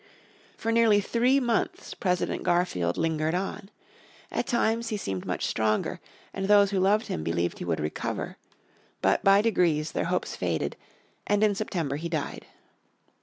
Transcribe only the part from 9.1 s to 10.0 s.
by degrees